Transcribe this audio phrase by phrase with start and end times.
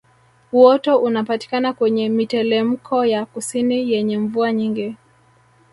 [0.51, 4.95] Uoto unapatikana kwenye mitelemko ya kusini yenye mvua nyingi